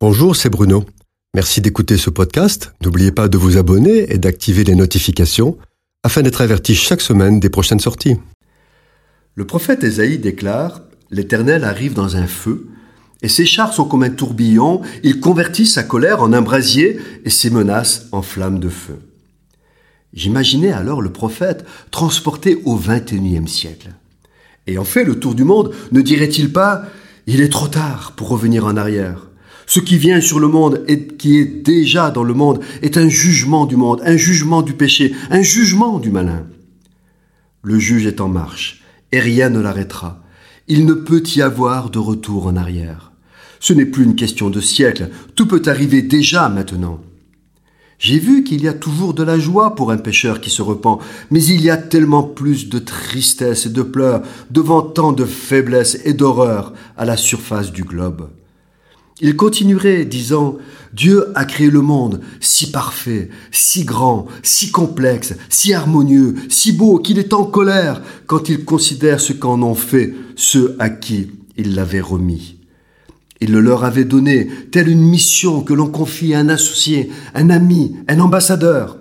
Bonjour, 0.00 0.36
c'est 0.36 0.48
Bruno. 0.48 0.84
Merci 1.34 1.60
d'écouter 1.60 1.96
ce 1.96 2.08
podcast. 2.08 2.72
N'oubliez 2.84 3.10
pas 3.10 3.26
de 3.26 3.36
vous 3.36 3.56
abonner 3.56 4.12
et 4.12 4.18
d'activer 4.18 4.62
les 4.62 4.76
notifications 4.76 5.58
afin 6.04 6.22
d'être 6.22 6.40
averti 6.40 6.76
chaque 6.76 7.00
semaine 7.00 7.40
des 7.40 7.50
prochaines 7.50 7.80
sorties. 7.80 8.14
Le 9.34 9.44
prophète 9.44 9.82
Ésaïe 9.82 10.18
déclare 10.18 10.82
L'Éternel 11.10 11.64
arrive 11.64 11.94
dans 11.94 12.14
un 12.14 12.28
feu, 12.28 12.68
et 13.22 13.28
ses 13.28 13.44
chars 13.44 13.72
sont 13.72 13.86
comme 13.86 14.04
un 14.04 14.10
tourbillon, 14.10 14.82
il 15.02 15.18
convertit 15.18 15.66
sa 15.66 15.82
colère 15.82 16.22
en 16.22 16.32
un 16.32 16.42
brasier 16.42 17.00
et 17.24 17.30
ses 17.30 17.50
menaces 17.50 18.06
en 18.12 18.22
flammes 18.22 18.60
de 18.60 18.68
feu. 18.68 19.00
J'imaginais 20.12 20.70
alors 20.70 21.02
le 21.02 21.10
prophète 21.10 21.64
transporté 21.90 22.62
au 22.64 22.76
XXIe 22.76 23.48
siècle. 23.48 23.88
Ayant 24.68 24.84
fait 24.84 25.02
le 25.02 25.18
tour 25.18 25.34
du 25.34 25.42
monde, 25.42 25.74
ne 25.90 26.02
dirait-il 26.02 26.52
pas 26.52 26.84
Il 27.26 27.40
est 27.40 27.48
trop 27.48 27.66
tard 27.66 28.12
pour 28.14 28.28
revenir 28.28 28.64
en 28.64 28.76
arrière 28.76 29.27
ce 29.68 29.80
qui 29.80 29.98
vient 29.98 30.22
sur 30.22 30.40
le 30.40 30.48
monde 30.48 30.82
et 30.88 31.06
qui 31.06 31.38
est 31.38 31.44
déjà 31.44 32.10
dans 32.10 32.24
le 32.24 32.32
monde 32.32 32.60
est 32.80 32.96
un 32.96 33.10
jugement 33.10 33.66
du 33.66 33.76
monde, 33.76 34.00
un 34.02 34.16
jugement 34.16 34.62
du 34.62 34.72
péché, 34.72 35.14
un 35.30 35.42
jugement 35.42 35.98
du 35.98 36.10
malin. 36.10 36.46
Le 37.62 37.78
juge 37.78 38.06
est 38.06 38.22
en 38.22 38.28
marche 38.28 38.82
et 39.12 39.20
rien 39.20 39.50
ne 39.50 39.60
l'arrêtera. 39.60 40.22
Il 40.68 40.86
ne 40.86 40.94
peut 40.94 41.22
y 41.36 41.42
avoir 41.42 41.90
de 41.90 41.98
retour 41.98 42.46
en 42.46 42.56
arrière. 42.56 43.12
Ce 43.60 43.74
n'est 43.74 43.84
plus 43.84 44.04
une 44.04 44.16
question 44.16 44.48
de 44.48 44.60
siècle, 44.60 45.10
tout 45.34 45.46
peut 45.46 45.62
arriver 45.66 46.00
déjà 46.00 46.48
maintenant. 46.48 47.00
J'ai 47.98 48.18
vu 48.18 48.44
qu'il 48.44 48.62
y 48.62 48.68
a 48.68 48.72
toujours 48.72 49.12
de 49.12 49.22
la 49.22 49.38
joie 49.38 49.74
pour 49.74 49.90
un 49.90 49.98
pécheur 49.98 50.40
qui 50.40 50.48
se 50.48 50.62
repent, 50.62 51.00
mais 51.30 51.44
il 51.44 51.60
y 51.60 51.68
a 51.68 51.76
tellement 51.76 52.22
plus 52.22 52.70
de 52.70 52.78
tristesse 52.78 53.66
et 53.66 53.70
de 53.70 53.82
pleurs 53.82 54.22
devant 54.50 54.80
tant 54.80 55.12
de 55.12 55.26
faiblesse 55.26 56.00
et 56.06 56.14
d'horreur 56.14 56.72
à 56.96 57.04
la 57.04 57.18
surface 57.18 57.70
du 57.70 57.84
globe. 57.84 58.30
Il 59.20 59.34
continuerait 59.34 60.04
disant 60.04 60.58
Dieu 60.92 61.26
a 61.34 61.44
créé 61.44 61.70
le 61.70 61.80
monde 61.80 62.20
si 62.40 62.70
parfait, 62.70 63.30
si 63.50 63.84
grand, 63.84 64.26
si 64.42 64.70
complexe, 64.70 65.34
si 65.48 65.74
harmonieux, 65.74 66.34
si 66.48 66.72
beau 66.72 66.98
qu'il 66.98 67.18
est 67.18 67.32
en 67.32 67.44
colère 67.44 68.00
quand 68.26 68.48
il 68.48 68.64
considère 68.64 69.20
ce 69.20 69.32
qu'en 69.32 69.62
ont 69.62 69.74
fait 69.74 70.14
ceux 70.36 70.76
à 70.78 70.88
qui 70.88 71.30
il 71.56 71.74
l'avait 71.74 72.00
remis. 72.00 72.56
Il 73.40 73.52
le 73.52 73.60
leur 73.60 73.84
avait 73.84 74.04
donné, 74.04 74.48
telle 74.70 74.88
une 74.88 75.02
mission 75.02 75.62
que 75.62 75.74
l'on 75.74 75.88
confie 75.88 76.34
à 76.34 76.40
un 76.40 76.48
associé, 76.48 77.10
un 77.34 77.50
ami, 77.50 77.96
un 78.08 78.20
ambassadeur. 78.20 78.98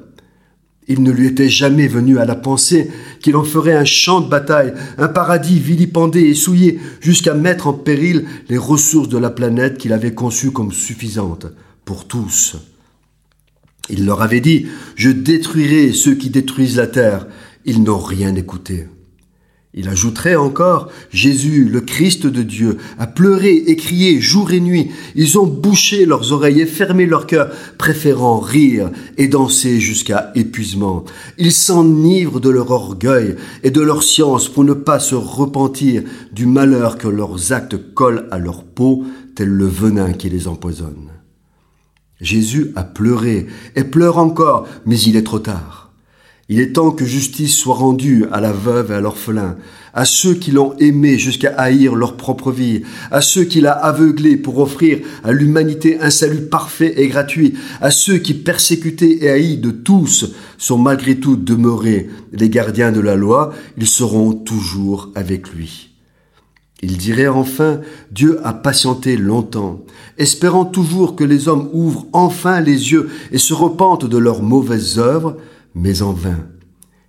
Il 0.88 1.04
ne 1.04 1.12
lui 1.12 1.28
était 1.28 1.50
jamais 1.50 1.88
venu 1.88 2.18
à 2.18 2.26
la 2.26 2.36
pensée 2.36 2.90
qu'il 3.22 3.36
en 3.36 3.44
ferait 3.44 3.76
un 3.76 3.86
champ 3.86 4.22
de 4.22 4.30
bataille, 4.30 4.74
un 4.98 5.10
paradis 5.10 5.60
vilipendé 5.60 6.22
et 6.22 6.34
souillé, 6.34 6.80
jusqu'à 7.02 7.34
mettre 7.34 7.68
en 7.68 7.74
péril 7.74 8.26
les 8.48 8.58
ressources 8.58 9.10
de 9.10 9.18
la 9.18 9.30
planète 9.30 9.78
qu'il 9.78 9.92
avait 9.92 10.14
conçues 10.14 10.52
comme 10.52 10.72
suffisantes 10.72 11.48
pour 11.84 12.08
tous. 12.08 12.56
Il 13.90 14.06
leur 14.06 14.22
avait 14.22 14.42
dit, 14.42 14.68
je 14.96 15.10
détruirai 15.10 15.94
ceux 15.94 16.16
qui 16.16 16.30
détruisent 16.30 16.78
la 16.78 16.88
terre. 16.88 17.28
Ils 17.66 17.84
n'ont 17.84 18.00
rien 18.00 18.36
écouté. 18.36 18.88
Il 19.74 19.90
ajouterait 19.90 20.36
encore, 20.36 20.90
Jésus, 21.12 21.66
le 21.66 21.82
Christ 21.82 22.26
de 22.26 22.42
Dieu, 22.42 22.78
a 22.98 23.06
pleuré 23.06 23.54
et 23.68 23.76
crié 23.76 24.20
jour 24.20 24.52
et 24.52 24.60
nuit. 24.60 24.90
Ils 25.14 25.38
ont 25.38 25.46
bouché 25.46 26.06
leurs 26.06 26.32
oreilles 26.32 26.62
et 26.62 26.66
fermé 26.66 27.06
leur 27.06 27.28
cœur, 27.28 27.52
préférant 27.78 28.40
rire 28.40 28.90
et 29.18 29.28
danser 29.28 29.80
jusqu'à 29.80 30.32
épuisement. 30.36 31.04
Ils 31.38 31.52
s'enivrent 31.52 32.40
de 32.40 32.50
leur 32.50 32.72
orgueil 32.72 33.36
et 33.62 33.70
de 33.70 33.82
leur 33.82 34.04
science 34.04 34.48
pour 34.48 34.64
ne 34.64 34.74
pas 34.74 35.00
se 35.00 35.16
repentir 35.16 36.02
du 36.32 36.46
malheur 36.46 36.98
que 36.98 37.10
leurs 37.10 37.52
actes 37.52 37.94
collent 37.94 38.28
à 38.32 38.40
leur 38.40 38.64
peau, 38.64 39.04
tel 39.36 39.50
le 39.50 39.68
venin 39.68 40.14
qui 40.14 40.30
les 40.30 40.48
empoisonne. 40.48 41.12
Jésus 42.20 42.72
a 42.76 42.84
pleuré 42.84 43.46
et 43.76 43.84
pleure 43.84 44.18
encore, 44.18 44.68
mais 44.86 45.00
il 45.00 45.16
est 45.18 45.24
trop 45.24 45.40
tard. 45.40 45.87
Il 46.50 46.62
est 46.62 46.72
temps 46.72 46.92
que 46.92 47.04
justice 47.04 47.58
soit 47.58 47.76
rendue 47.76 48.26
à 48.32 48.40
la 48.40 48.54
veuve 48.54 48.92
et 48.92 48.96
à 48.96 49.02
l'orphelin, 49.02 49.58
à 49.94 50.06
ceux 50.06 50.34
qui 50.34 50.52
l'ont 50.52 50.78
aimé 50.78 51.20
jusqu'à 51.20 51.54
haïr 51.58 51.94
leur 51.94 52.16
propre 52.16 52.54
vie, 52.54 52.84
à 53.12 53.20
ceux 53.20 53.44
qu'il 53.44 53.68
a 53.68 53.74
aveuglés 53.74 54.38
pour 54.38 54.58
offrir 54.60 55.00
à 55.26 55.34
l'humanité 55.34 56.00
un 56.00 56.10
salut 56.10 56.44
parfait 56.44 56.94
et 57.02 57.10
gratuit, 57.10 57.56
à 57.82 57.92
ceux 57.92 58.18
qui, 58.18 58.34
persécutés 58.34 59.26
et 59.26 59.30
haïs 59.30 59.58
de 59.58 59.72
tous, 59.72 60.36
sont 60.58 60.78
malgré 60.78 61.18
tout 61.18 61.36
demeurés 61.36 62.10
les 62.32 62.50
gardiens 62.50 62.94
de 62.94 63.02
la 63.02 63.18
loi, 63.18 63.54
ils 63.78 63.88
seront 63.88 64.32
toujours 64.32 65.12
avec 65.16 65.50
lui. 65.50 65.90
Il 66.82 66.96
dirait 66.98 67.28
enfin, 67.28 67.82
Dieu 68.12 68.40
a 68.46 68.54
patienté 68.54 69.18
longtemps, 69.18 69.84
espérant 70.18 70.64
toujours 70.64 71.18
que 71.18 71.26
les 71.26 71.50
hommes 71.50 71.70
ouvrent 71.74 72.06
enfin 72.14 72.62
les 72.62 72.92
yeux 72.94 73.10
et 73.34 73.38
se 73.38 73.54
repentent 73.54 74.06
de 74.06 74.18
leurs 74.18 74.44
mauvaises 74.44 74.98
œuvres, 74.98 75.36
mais 75.76 76.02
en 76.02 76.14
vain. 76.14 76.48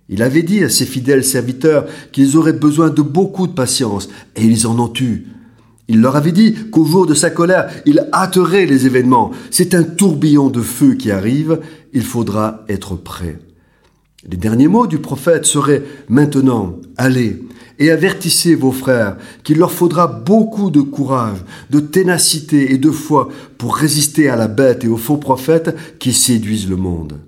Il 0.09 0.23
avait 0.23 0.43
dit 0.43 0.63
à 0.63 0.69
ses 0.69 0.85
fidèles 0.85 1.23
serviteurs 1.23 1.85
qu'ils 2.11 2.35
auraient 2.37 2.53
besoin 2.53 2.89
de 2.89 3.01
beaucoup 3.01 3.47
de 3.47 3.53
patience, 3.53 4.09
et 4.35 4.43
ils 4.43 4.65
en 4.65 4.79
ont 4.79 4.93
eu. 4.99 5.27
Il 5.87 6.01
leur 6.01 6.15
avait 6.15 6.31
dit 6.31 6.55
qu'au 6.71 6.85
jour 6.85 7.05
de 7.05 7.13
sa 7.13 7.29
colère, 7.29 7.69
il 7.85 8.07
hâterait 8.13 8.65
les 8.65 8.85
événements. 8.85 9.31
C'est 9.49 9.73
un 9.73 9.83
tourbillon 9.83 10.49
de 10.49 10.61
feu 10.61 10.93
qui 10.93 11.11
arrive, 11.11 11.59
il 11.93 12.03
faudra 12.03 12.63
être 12.69 12.95
prêt. 12.95 13.39
Les 14.29 14.37
derniers 14.37 14.67
mots 14.67 14.87
du 14.87 14.99
prophète 14.99 15.45
seraient 15.45 15.83
Maintenant, 16.09 16.75
allez 16.97 17.41
et 17.79 17.91
avertissez 17.91 18.55
vos 18.55 18.73
frères 18.73 19.17
qu'il 19.43 19.57
leur 19.57 19.71
faudra 19.71 20.05
beaucoup 20.05 20.69
de 20.69 20.81
courage, 20.81 21.39
de 21.69 21.79
ténacité 21.79 22.73
et 22.73 22.77
de 22.77 22.91
foi 22.91 23.29
pour 23.57 23.75
résister 23.77 24.29
à 24.29 24.35
la 24.35 24.49
bête 24.49 24.83
et 24.83 24.89
aux 24.89 24.97
faux 24.97 25.17
prophètes 25.17 25.75
qui 25.97 26.13
séduisent 26.13 26.69
le 26.69 26.75
monde. 26.75 27.19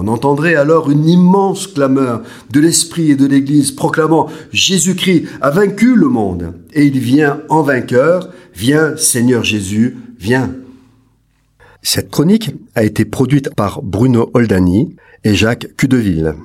On 0.00 0.06
entendrait 0.06 0.54
alors 0.54 0.92
une 0.92 1.08
immense 1.08 1.66
clameur 1.66 2.22
de 2.52 2.60
l'Esprit 2.60 3.10
et 3.10 3.16
de 3.16 3.26
l'Église 3.26 3.72
proclamant 3.72 4.28
Jésus-Christ 4.52 5.24
a 5.40 5.50
vaincu 5.50 5.96
le 5.96 6.06
monde 6.06 6.54
et 6.72 6.84
il 6.84 7.00
vient 7.00 7.40
en 7.48 7.62
vainqueur, 7.62 8.28
viens 8.54 8.96
Seigneur 8.96 9.42
Jésus, 9.42 9.96
viens. 10.20 10.54
Cette 11.82 12.12
chronique 12.12 12.54
a 12.76 12.84
été 12.84 13.04
produite 13.04 13.52
par 13.56 13.82
Bruno 13.82 14.30
Oldani 14.34 14.94
et 15.24 15.34
Jacques 15.34 15.66
Cudeville. 15.76 16.36